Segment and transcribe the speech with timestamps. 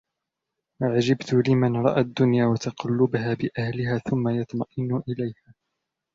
[0.81, 5.53] وَعَجِبْت لِمَنْ رَأَى الدُّنْيَا وَتَقَلُّبَهَا بِأَهْلِهَا ثُمَّ يَطْمَئِنُّ إلَيْهَا